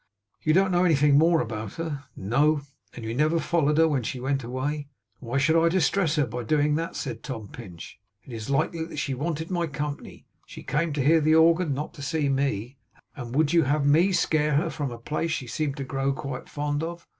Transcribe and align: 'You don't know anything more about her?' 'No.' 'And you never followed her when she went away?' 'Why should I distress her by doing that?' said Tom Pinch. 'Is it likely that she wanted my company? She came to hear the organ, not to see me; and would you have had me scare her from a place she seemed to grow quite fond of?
'You 0.41 0.53
don't 0.53 0.71
know 0.71 0.83
anything 0.83 1.15
more 1.15 1.41
about 1.41 1.73
her?' 1.73 2.05
'No.' 2.15 2.61
'And 2.91 3.05
you 3.05 3.13
never 3.13 3.39
followed 3.39 3.77
her 3.77 3.87
when 3.87 4.01
she 4.01 4.19
went 4.19 4.43
away?' 4.43 4.87
'Why 5.19 5.37
should 5.37 5.55
I 5.55 5.69
distress 5.69 6.15
her 6.15 6.25
by 6.25 6.41
doing 6.43 6.73
that?' 6.73 6.95
said 6.95 7.21
Tom 7.21 7.49
Pinch. 7.49 7.99
'Is 8.23 8.49
it 8.49 8.51
likely 8.51 8.83
that 8.85 8.97
she 8.97 9.13
wanted 9.13 9.51
my 9.51 9.67
company? 9.67 10.25
She 10.47 10.63
came 10.63 10.91
to 10.93 11.03
hear 11.05 11.21
the 11.21 11.35
organ, 11.35 11.75
not 11.75 11.93
to 11.93 12.01
see 12.01 12.29
me; 12.29 12.77
and 13.15 13.35
would 13.35 13.53
you 13.53 13.61
have 13.65 13.81
had 13.83 13.89
me 13.91 14.11
scare 14.11 14.55
her 14.55 14.71
from 14.71 14.89
a 14.89 14.97
place 14.97 15.29
she 15.29 15.45
seemed 15.45 15.77
to 15.77 15.83
grow 15.83 16.13
quite 16.13 16.49
fond 16.49 16.81
of? 16.81 17.07